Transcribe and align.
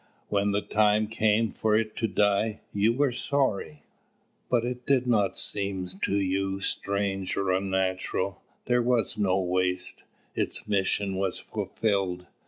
When 0.29 0.49
the 0.49 0.63
time 0.63 1.05
came 1.05 1.51
for 1.51 1.75
it 1.75 1.95
to 1.97 2.07
die, 2.07 2.61
you 2.73 2.91
were 2.91 3.11
sorry. 3.11 3.83
But 4.49 4.65
it 4.65 4.87
did 4.87 5.05
not 5.05 5.37
seem 5.37 5.87
to 6.01 6.19
you 6.19 6.59
strange 6.59 7.37
or 7.37 7.51
unnatural. 7.51 8.41
There 8.65 8.81
was 8.81 9.19
no 9.19 9.39
waste. 9.39 10.03
Its 10.33 10.67
mission 10.67 11.17
was 11.17 11.37
fulfilled. 11.37 12.25